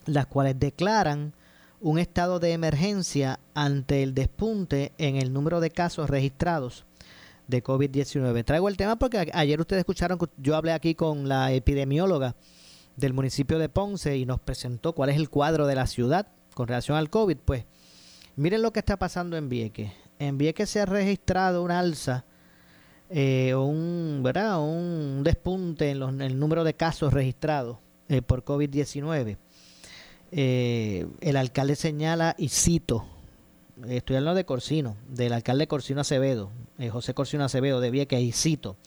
[0.07, 1.33] las cuales declaran
[1.79, 6.85] un estado de emergencia ante el despunte en el número de casos registrados
[7.51, 8.43] de COVID-19.
[8.43, 12.35] Traigo el tema porque ayer ustedes escucharon que yo hablé aquí con la epidemióloga
[12.95, 16.67] del municipio de Ponce y nos presentó cuál es el cuadro de la ciudad con
[16.67, 17.37] relación al COVID.
[17.45, 17.65] Pues
[18.35, 19.91] miren lo que está pasando en Vieques.
[20.17, 22.25] En Vieques se ha registrado un alza
[23.13, 24.61] eh, un, ¿verdad?
[24.61, 29.37] un despunte en, los, en, el número de casos registrados eh, por COVID-19.
[30.31, 33.05] Eh, el alcalde señala, y cito,
[33.87, 38.31] estoy hablando de Corsino, del alcalde Corsino Acevedo, eh, José Corsino Acevedo de Vieques, y
[38.31, 38.77] cito,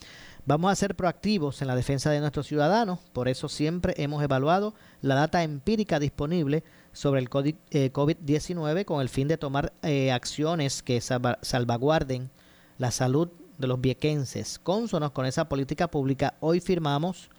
[0.45, 4.73] vamos a ser proactivos en la defensa de nuestros ciudadanos, por eso siempre hemos evaluado
[5.01, 10.81] la data empírica disponible sobre el COVID-19 eh, con el fin de tomar eh, acciones
[10.81, 12.29] que salvaguarden
[12.77, 14.59] la salud de los viequenses.
[14.59, 17.29] Cónsonos con esa política pública, hoy firmamos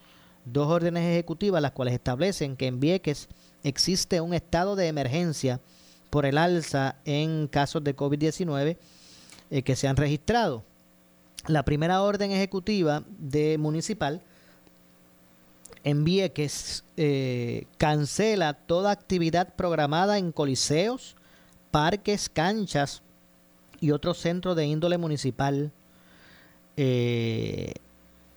[0.45, 3.27] dos órdenes ejecutivas las cuales establecen que en Vieques
[3.63, 5.59] existe un estado de emergencia
[6.09, 8.77] por el alza en casos de COVID-19
[9.49, 10.63] eh, que se han registrado.
[11.47, 14.21] La primera orden ejecutiva de municipal
[15.87, 21.15] en Vieques eh, cancela toda actividad programada en coliseos,
[21.71, 23.01] parques, canchas
[23.79, 25.71] y otros centros de índole municipal.
[26.75, 27.71] Eh,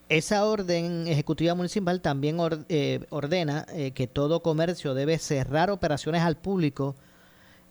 [0.09, 6.95] esa orden ejecutiva municipal también eh, ordena que todo comercio debe cerrar operaciones al público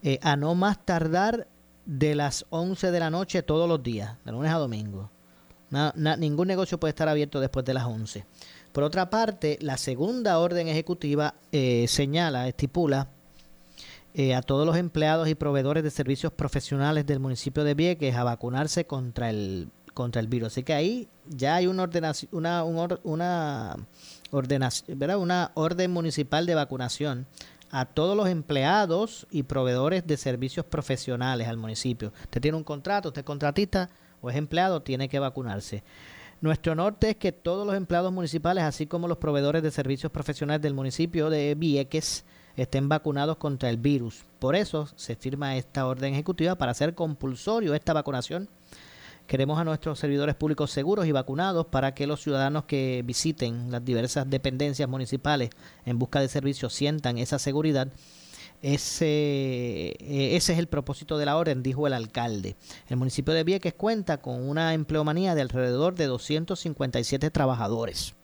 [0.04, 1.48] eh, a no más tardar
[1.86, 5.10] de las 11 de la noche todos los días, de lunes a domingo.
[6.18, 8.26] Ningún negocio puede estar abierto después de las 11.
[8.72, 11.36] Por otra parte, la segunda orden ejecutiva
[11.88, 13.08] señala, estipula
[14.36, 18.86] a todos los empleados y proveedores de servicios profesionales del municipio de Vieques a vacunarse
[18.86, 20.54] contra el contra el virus.
[20.54, 23.76] Así que ahí ya hay una ordenación, una, una, una
[24.32, 25.18] ordenación, ¿verdad?
[25.18, 27.28] Una orden municipal de vacunación
[27.71, 32.13] a todos los empleados y proveedores de servicios profesionales al municipio.
[32.23, 33.89] Usted tiene un contrato, usted es contratista
[34.21, 35.84] o es empleado, tiene que vacunarse.
[36.41, 40.62] Nuestro norte es que todos los empleados municipales, así como los proveedores de servicios profesionales
[40.62, 42.23] del municipio de Vieques,
[42.55, 44.25] estén vacunados contra el virus.
[44.39, 48.47] Por eso se firma esta orden ejecutiva para hacer compulsorio esta vacunación
[49.30, 53.86] Queremos a nuestros servidores públicos seguros y vacunados para que los ciudadanos que visiten las
[53.86, 55.52] diversas dependencias municipales
[55.86, 57.89] en busca de servicios sientan esa seguridad.
[58.63, 62.56] Ese, eh, es el propósito de la orden, dijo el alcalde.
[62.88, 68.15] El municipio de Vieques cuenta con una empleomanía de alrededor de 257 trabajadores.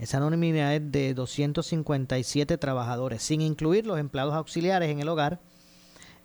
[0.00, 5.38] Esa anonimidad es de 257 trabajadores, sin incluir los empleados auxiliares en el hogar,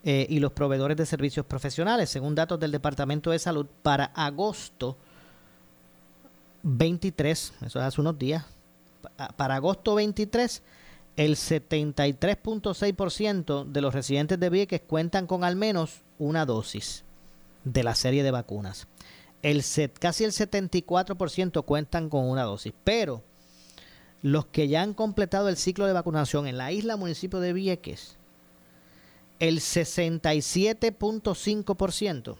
[0.03, 2.09] eh, y los proveedores de servicios profesionales.
[2.09, 4.97] Según datos del Departamento de Salud, para agosto
[6.63, 8.45] 23, eso es hace unos días,
[9.37, 10.61] para agosto 23,
[11.15, 17.03] el 73.6% de los residentes de Vieques cuentan con al menos una dosis
[17.63, 18.87] de la serie de vacunas.
[19.41, 19.63] El
[19.99, 23.23] casi el 74% cuentan con una dosis, pero
[24.21, 28.17] los que ya han completado el ciclo de vacunación en la isla municipio de Vieques,
[29.43, 32.35] el 67.5%,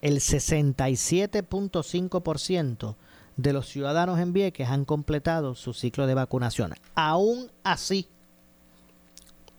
[0.00, 2.96] el 67.5%
[3.36, 6.74] de los ciudadanos en Vieques han completado su ciclo de vacunación.
[6.96, 8.08] Aún así,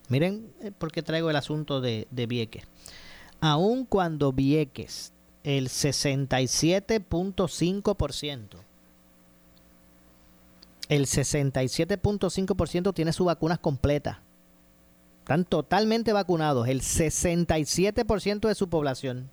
[0.10, 2.66] miren eh, por qué traigo el asunto de, de Vieques.
[3.40, 5.14] Aún cuando Vieques,
[5.46, 8.48] el 67.5%,
[10.90, 14.18] el 67.5% tiene sus vacunas completas.
[15.24, 19.30] Están totalmente vacunados, el 67% de su población.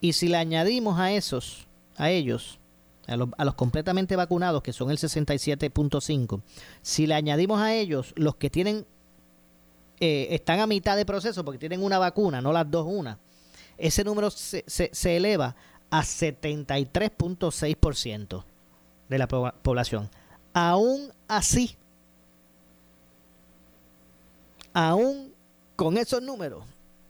[0.00, 2.58] Y si le añadimos a esos, a ellos,
[3.06, 6.42] a los, completamente vacunados, que son el 67.5,
[6.82, 8.84] si le añadimos a ellos los que tienen,
[10.00, 13.20] eh, están a mitad de proceso porque tienen una vacuna, no las dos una,
[13.78, 15.54] ese número se, se eleva
[15.90, 18.44] a 73.6%
[19.08, 20.10] de la población.
[20.52, 21.76] Aún así,
[24.74, 25.32] aún
[25.76, 26.64] con esos números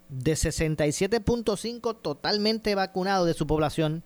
[0.08, 4.04] de 67.5 totalmente vacunados de su población,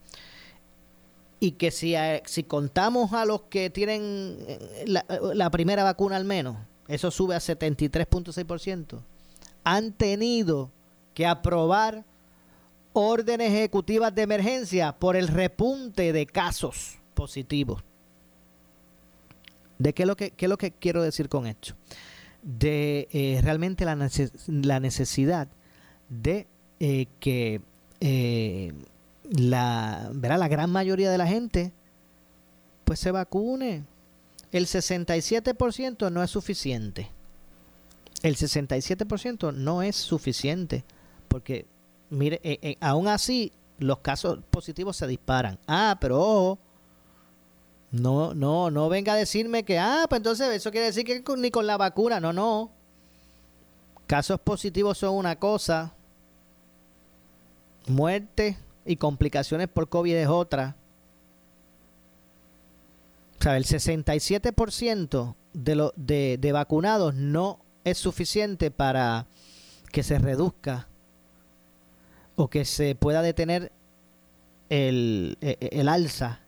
[1.41, 5.05] y que si, eh, si contamos a los que tienen eh, la,
[5.35, 6.57] la primera vacuna al menos,
[6.89, 9.01] eso sube a 73.6%,
[9.63, 10.71] han tenido
[11.15, 12.05] que aprobar
[12.93, 17.83] órdenes ejecutivas de emergencia por el repunte de casos positivos.
[19.79, 21.75] ¿De qué es lo que, qué es lo que quiero decir con esto?
[22.51, 23.95] De eh, realmente la,
[24.47, 25.49] la, necesidad
[26.09, 26.47] de
[26.81, 27.61] eh, que
[28.01, 28.73] eh,
[29.31, 30.39] la, ¿verdad?
[30.39, 31.73] la gran mayoría de la gente
[32.85, 33.85] pues se vacune.
[34.51, 37.11] El 67% no es suficiente.
[38.23, 40.85] El 67% no es suficiente
[41.29, 41.67] porque,
[42.09, 42.41] mire,
[42.81, 45.59] aún así los casos positivos se disparan.
[45.67, 46.59] Ah, pero ojo,
[47.91, 51.51] no, no, no venga a decirme que, ah, pues entonces eso quiere decir que ni
[51.51, 52.71] con la vacuna, no, no.
[54.07, 55.95] Casos positivos son una cosa,
[57.87, 60.77] muerte y complicaciones por COVID es otra.
[63.39, 69.27] O sea, el 67% de, lo, de, vacunados no es suficiente para
[69.93, 70.89] que se reduzca
[72.37, 73.73] o que se pueda detener
[74.69, 76.41] el, el, el alza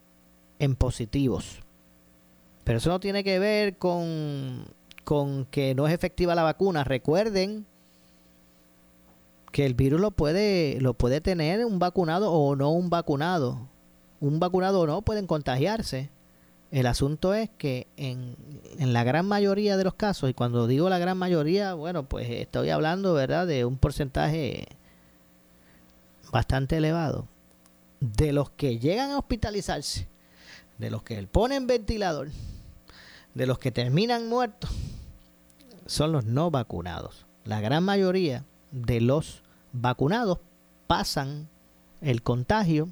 [0.61, 1.59] en positivos.
[2.63, 4.63] Pero eso no tiene que ver con,
[5.03, 6.83] con que no es efectiva la vacuna.
[6.83, 7.65] Recuerden
[9.51, 13.67] que el virus lo puede, lo puede tener un vacunado o no un vacunado.
[14.19, 16.11] Un vacunado o no pueden contagiarse.
[16.69, 18.35] El asunto es que en,
[18.77, 22.29] en, la gran mayoría de los casos, y cuando digo la gran mayoría, bueno, pues
[22.29, 24.67] estoy hablando, ¿verdad?, de un porcentaje
[26.31, 27.27] bastante elevado,
[27.99, 30.10] de los que llegan a hospitalizarse
[30.81, 32.29] de los que ponen ventilador,
[33.35, 34.71] de los que terminan muertos,
[35.85, 37.27] son los no vacunados.
[37.45, 40.39] La gran mayoría de los vacunados
[40.87, 41.47] pasan
[42.01, 42.89] el contagio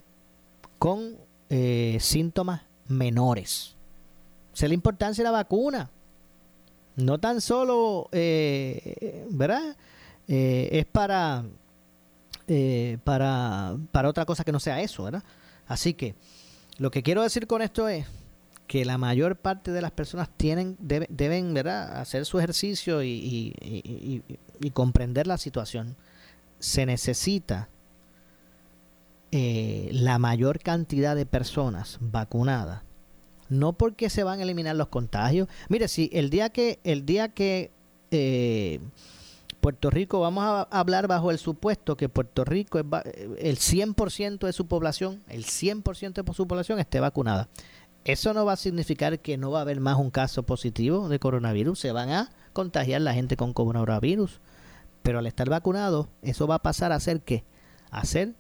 [0.78, 1.18] con
[1.50, 3.76] eh, síntomas menores.
[4.54, 5.90] Esa es la importancia de la vacuna.
[6.96, 9.76] No tan solo, eh, ¿verdad?
[10.28, 11.44] Eh, es para,
[13.04, 15.24] para, para otra cosa que no sea eso, ¿verdad?
[15.68, 16.14] Así que
[16.80, 18.08] lo que quiero decir con esto es
[18.68, 22.00] que la mayor parte de las personas tienen deben ¿verdad?
[22.00, 24.24] hacer su ejercicio y,
[24.74, 25.96] comprender la situación.
[26.60, 27.68] Se necesita
[29.32, 32.84] eh, la mayor cantidad de personas vacunadas.
[33.50, 35.48] No porque se van a eliminar los contagios.
[35.68, 37.72] Mire, si el día que el día que
[38.12, 38.80] eh,
[39.62, 42.86] Puerto Rico, vamos a hablar bajo el supuesto que Puerto Rico, es
[43.40, 47.50] el 100% de su población, el 100% de su población esté vacunada.
[48.06, 51.20] Eso no va a significar que no va a haber más un caso positivo de
[51.20, 51.80] coronavirus.
[51.80, 54.40] Se van a contagiar la gente con coronavirus.
[55.04, 57.44] Pero al estar vacunado, eso va a pasar a ser que
[57.92, 58.34] a ser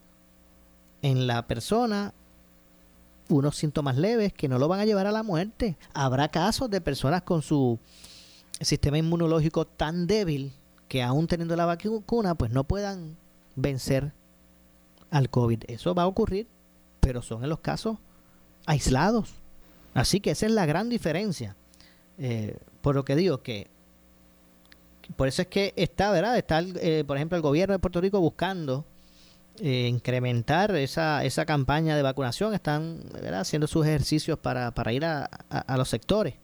[1.01, 2.13] en la persona
[3.27, 5.77] unos síntomas leves que no lo van a llevar a la muerte.
[5.93, 7.79] Habrá casos de personas con su
[8.61, 10.53] sistema inmunológico tan débil
[10.89, 13.15] que aún teniendo la vacuna, pues no puedan
[13.55, 14.11] vencer
[15.11, 15.63] al COVID.
[15.67, 16.47] Eso va a ocurrir,
[16.99, 17.97] pero son en los casos
[18.65, 19.35] aislados.
[19.93, 21.55] Así que esa es la gran diferencia.
[22.17, 23.67] Eh, por lo que digo que
[25.15, 26.37] por eso es que está, ¿verdad?
[26.37, 28.85] Está, eh, por ejemplo, el gobierno de Puerto Rico buscando
[29.59, 32.53] eh, incrementar esa, esa campaña de vacunación.
[32.53, 36.35] Están haciendo sus ejercicios para, para ir a, a los sectores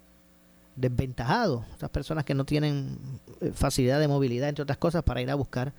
[0.76, 2.98] desventajados, esas personas que no tienen
[3.42, 5.74] eh, facilidad de movilidad, entre otras cosas, para ir a buscar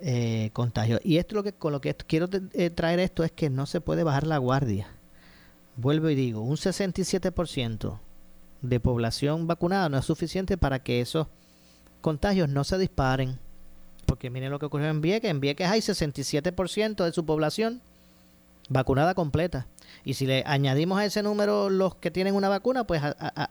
[0.00, 1.00] eh, contagios.
[1.04, 3.80] Y esto lo que con lo que quiero eh, traer esto es que no se
[3.80, 4.88] puede bajar la guardia.
[5.76, 7.98] Vuelvo y digo, un 67%
[8.62, 11.28] de población vacunada no es suficiente para que esos
[12.00, 13.38] contagios no se disparen.
[14.06, 15.30] Porque miren lo que ocurrió en Vieques.
[15.30, 17.80] En Vieques hay 67% de su población
[18.68, 19.66] vacunada completa.
[20.04, 23.02] Y si le añadimos a ese número los que tienen una vacuna, pues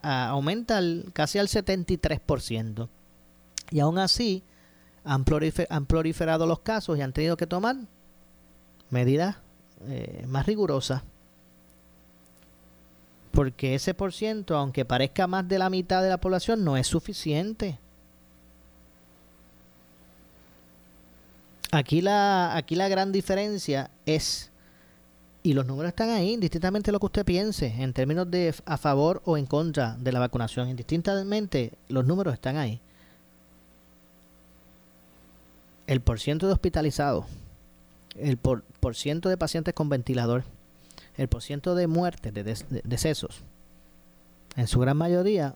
[0.02, 0.80] aumenta
[1.12, 2.88] casi al 73%.
[3.70, 4.44] Y aún así
[5.04, 7.76] han, proliferado los casos y han tenido que tomar
[8.90, 9.36] medidas
[9.86, 11.02] eh, más rigurosas.
[13.32, 16.86] Porque ese por ciento, aunque parezca más de la mitad de la población, no es
[16.86, 17.80] suficiente.
[21.72, 24.52] Aquí la, aquí la gran diferencia es,
[25.46, 29.20] y los números están ahí, indistintamente lo que usted piense, en términos de a favor
[29.26, 32.80] o en contra de la vacunación, indistintamente los números están ahí.
[35.86, 37.26] El porciento de hospitalizados,
[38.16, 38.64] el por,
[38.94, 40.44] ciento de pacientes con ventilador,
[41.18, 43.42] el porciento de muertes, de decesos,
[44.56, 45.54] en su gran mayoría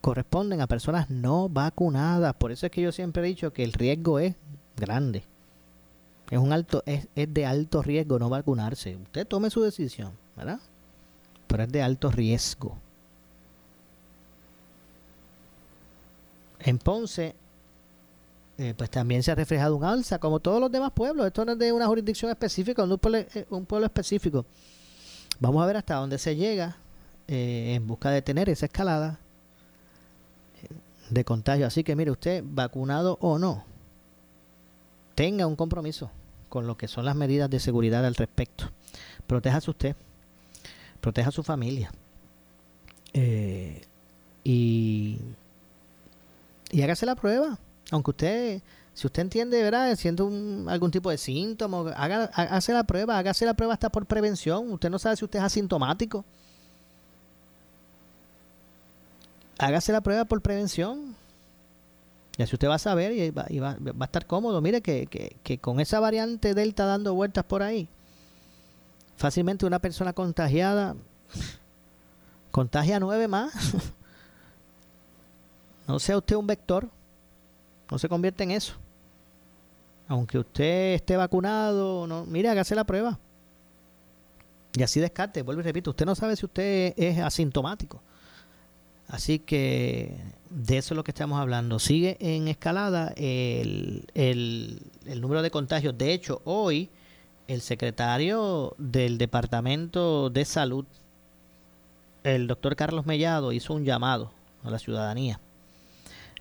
[0.00, 2.34] corresponden a personas no vacunadas.
[2.34, 4.34] Por eso es que yo siempre he dicho que el riesgo es
[4.76, 5.22] grande.
[6.30, 8.96] Es un alto, es, es de alto riesgo no vacunarse.
[8.96, 10.58] Usted tome su decisión, ¿verdad?
[11.46, 12.76] Pero es de alto riesgo.
[16.58, 17.34] En Ponce,
[18.58, 21.26] eh, pues también se ha reflejado un alza, como todos los demás pueblos.
[21.26, 24.44] Esto no es de una jurisdicción específica, un pueblo, eh, un pueblo específico.
[25.38, 26.76] Vamos a ver hasta dónde se llega
[27.28, 29.20] eh, en busca de tener esa escalada
[31.10, 31.66] de contagio.
[31.66, 33.64] Así que mire usted, vacunado o no,
[35.16, 36.10] tenga un compromiso
[36.48, 38.70] con lo que son las medidas de seguridad al respecto.
[39.26, 39.96] Proteja a usted,
[41.00, 41.90] proteja a su familia.
[43.12, 43.82] Eh,
[44.44, 45.18] y,
[46.80, 47.58] hágase la prueba.
[47.90, 48.62] Aunque usted,
[48.94, 49.96] si usted entiende, ¿verdad?
[49.96, 50.30] Siendo
[50.68, 54.70] algún tipo de síntoma, haga, hágase la prueba, hágase la prueba hasta por prevención.
[54.70, 56.24] Usted no sabe si usted es asintomático.
[59.58, 61.15] Hágase la prueba por prevención.
[62.38, 64.60] Y así usted va a saber y va, a estar cómodo.
[64.60, 65.06] Mire que,
[65.42, 67.88] que, con esa variante Delta dando vueltas por ahí,
[69.16, 70.96] fácilmente una persona contagiada
[72.56, 73.52] contagia nueve más.
[75.86, 76.88] no sea usted un vector,
[77.90, 78.74] no se convierte en eso.
[80.08, 83.18] Aunque usted esté vacunado, no, mire, hágase la prueba.
[84.72, 88.00] Y así descarte, vuelvo y repito, usted no sabe si usted es asintomático.
[89.08, 90.16] Así que
[90.50, 91.78] de eso es lo que estamos hablando.
[91.78, 94.80] Sigue en escalada el, el,
[95.20, 95.96] número de contagios.
[95.96, 96.90] De hecho, hoy
[97.46, 100.84] el secretario del Departamento de Salud,
[102.24, 104.32] el doctor Carlos Mellado, hizo un llamado
[104.64, 105.40] a la ciudadanía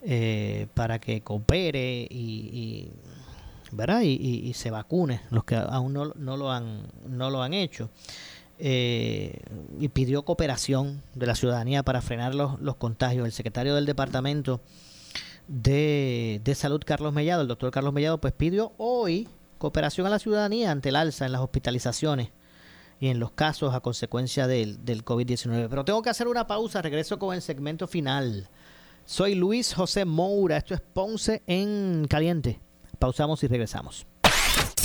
[0.01, 2.89] eh, para que coopere y,
[3.71, 4.01] ¿verdad?
[4.01, 7.89] Y, se vacune los que aún no, no, lo han no lo han hecho
[8.57, 9.41] eh,
[9.79, 13.25] y pidió cooperación de la ciudadanía para frenar los, los contagios.
[13.25, 14.61] El secretario del Departamento
[15.47, 19.27] de, Salud, Carlos Mellado, el doctor Carlos Mellado, pues pidió hoy
[19.57, 22.29] cooperación a la ciudadanía ante el alza en las hospitalizaciones
[22.99, 25.67] y en los casos a consecuencia del, del COVID-19.
[25.69, 28.49] Pero tengo que hacer una pausa, regreso con el segmento final.
[29.05, 32.59] Soy Luis José Moura, esto es Ponce en Caliente.
[32.97, 34.07] Pausamos y regresamos.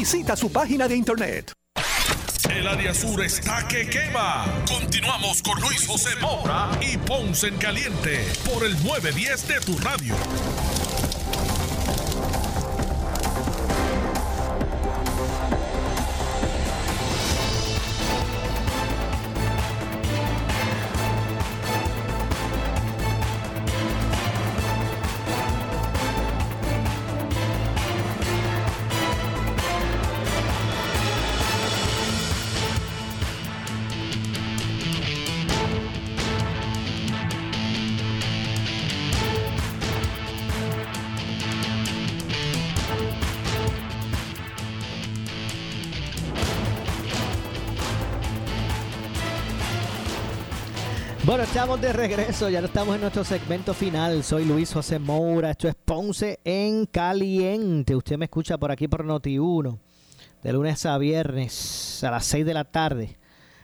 [0.00, 1.52] Visita su página de internet.
[2.48, 4.46] El área sur está que quema.
[4.66, 10.14] Continuamos con Luis José Moura y Ponce en Caliente por el 910 de tu radio.
[51.60, 54.24] Estamos de regreso, ya estamos en nuestro segmento final.
[54.24, 57.94] Soy Luis José Moura, esto es Ponce en Caliente.
[57.94, 59.78] Usted me escucha por aquí por Noti1,
[60.42, 63.18] de lunes a viernes a las 6 de la tarde,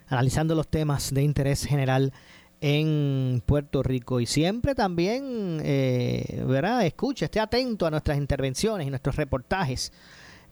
[0.09, 2.13] analizando los temas de interés general
[2.61, 4.21] en Puerto Rico.
[4.21, 6.85] Y siempre también, eh, ¿verdad?
[6.85, 9.91] Escuche, esté atento a nuestras intervenciones y nuestros reportajes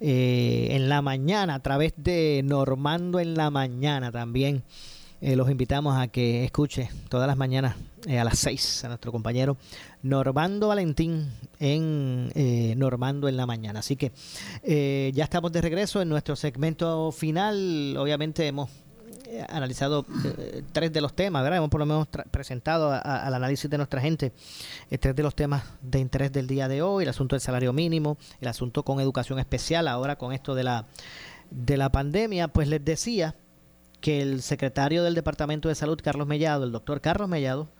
[0.01, 4.65] eh, en la mañana a través de Normando en la mañana también.
[5.27, 9.11] Eh, los invitamos a que escuche todas las mañanas eh, a las 6 a nuestro
[9.11, 9.57] compañero
[10.03, 13.79] Normando Valentín en eh, Normando en la mañana.
[13.79, 14.13] Así que
[15.15, 17.97] ya estamos de regreso en nuestro segmento final.
[17.97, 18.69] Obviamente hemos
[19.49, 20.05] analizado
[20.73, 21.57] tres de los temas, ¿verdad?
[21.57, 24.35] Hemos por lo menos presentado al análisis de nuestra gente
[25.01, 28.19] tres de los temas de interés del día de hoy, el asunto del salario mínimo,
[28.43, 30.87] el asunto con educación especial, ahora con esto de la,
[31.51, 33.35] de la pandemia, pues les decía
[34.05, 37.71] que el secretario del Departamento de Salud, Carlos Mellado, el doctor Carlos Mellado,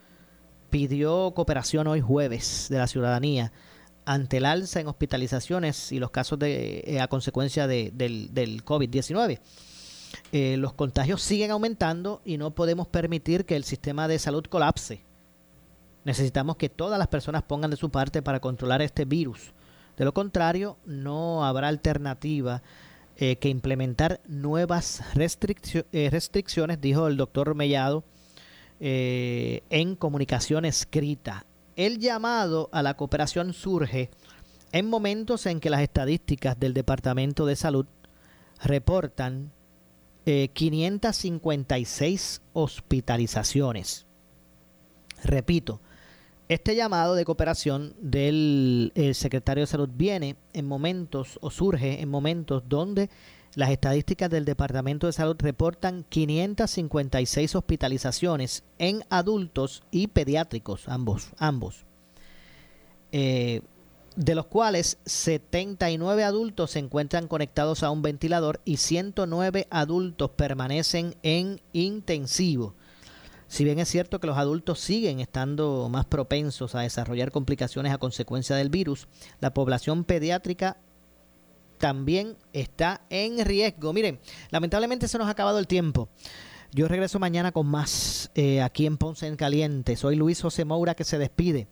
[0.71, 3.51] pidió cooperación hoy jueves de la ciudadanía
[4.05, 8.65] ante el alza en hospitalizaciones y los casos de, eh, a consecuencia de, del, del
[8.65, 9.39] COVID-19.
[10.31, 15.03] Eh, los contagios siguen aumentando y no podemos permitir que el sistema de salud colapse.
[16.05, 19.53] Necesitamos que todas las personas pongan de su parte para controlar este virus.
[19.95, 22.63] De lo contrario, no habrá alternativa
[23.17, 28.03] eh, que implementar nuevas eh, restricciones, dijo el doctor Mellado,
[28.81, 31.45] eh, en comunicación escrita.
[31.77, 34.09] El llamado a la cooperación surge
[34.73, 37.85] en momentos en que las estadísticas del Departamento de Salud
[38.61, 39.53] reportan
[40.25, 44.05] 556 hospitalizaciones.
[45.23, 45.79] Repito,
[46.47, 52.63] este llamado de cooperación del secretario de Salud viene en momentos o surge en momentos
[52.67, 53.09] donde
[53.55, 61.85] las estadísticas del Departamento de Salud reportan 556 hospitalizaciones en adultos y pediátricos, ambos, ambos.
[63.13, 63.61] Eh,
[64.17, 71.15] de los cuales 79 adultos se encuentran conectados a un ventilador y 109 adultos permanecen
[71.23, 72.75] en intensivo.
[73.47, 77.97] Si bien es cierto que los adultos siguen estando más propensos a desarrollar complicaciones a
[77.97, 79.07] consecuencia del virus,
[79.39, 80.77] la población pediátrica
[81.77, 83.93] también está en riesgo.
[83.93, 84.19] Miren,
[84.49, 86.09] lamentablemente se nos ha acabado el tiempo.
[86.71, 89.95] Yo regreso mañana con más eh, aquí en Ponce en Caliente.
[89.95, 91.67] Soy Luis José Moura que se despide.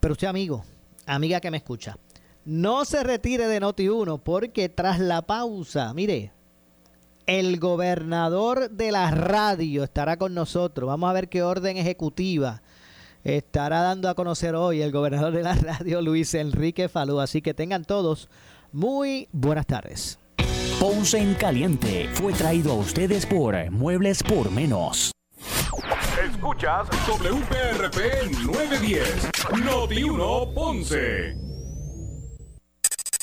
[0.00, 0.64] Pero usted, amigo,
[1.06, 1.98] amiga que me escucha,
[2.44, 6.32] no se retire de Noti1 porque tras la pausa, mire,
[7.26, 10.88] el gobernador de la radio estará con nosotros.
[10.88, 12.62] Vamos a ver qué orden ejecutiva
[13.24, 17.20] estará dando a conocer hoy el gobernador de la radio, Luis Enrique Falú.
[17.20, 18.28] Así que tengan todos
[18.72, 20.18] muy buenas tardes.
[20.80, 25.12] Ponce en Caliente fue traído a ustedes por Muebles por Menos.
[26.24, 29.30] Escuchas WPRP 910,
[29.64, 31.51] Noti 1 Ponce.